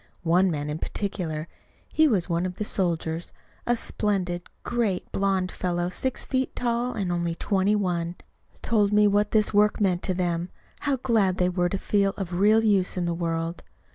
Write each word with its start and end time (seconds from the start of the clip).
One 0.23 0.49
man 0.49 0.67
in 0.67 0.79
particular 0.79 1.47
he 1.93 2.07
was 2.07 2.27
one 2.27 2.47
of 2.47 2.55
the 2.55 2.65
soldiers, 2.65 3.31
a 3.67 3.75
splendid, 3.75 4.41
great, 4.63 5.11
blond 5.11 5.51
fellow 5.51 5.89
six 5.89 6.25
feet 6.25 6.55
tall, 6.55 6.93
and 6.93 7.11
only 7.11 7.35
twenty 7.35 7.75
one 7.75 8.15
told 8.63 8.91
me 8.91 9.07
what 9.07 9.29
this 9.29 9.53
work 9.53 9.79
meant 9.79 10.01
to 10.01 10.15
them; 10.15 10.49
how 10.79 10.95
glad 10.95 11.37
they 11.37 11.49
were 11.49 11.69
to 11.69 11.77
feel 11.77 12.15
of 12.17 12.33
real 12.33 12.63
use 12.63 12.97
in 12.97 13.05
the 13.05 13.13
world. 13.13 13.61